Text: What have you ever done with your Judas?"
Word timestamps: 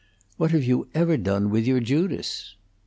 What 0.37 0.49
have 0.49 0.63
you 0.63 0.87
ever 0.95 1.15
done 1.15 1.51
with 1.51 1.67
your 1.67 1.79
Judas?" 1.79 2.55